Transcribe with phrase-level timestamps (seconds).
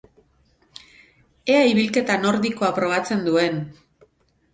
[1.55, 3.61] Ea ibilketa nordikoa probatzen duen!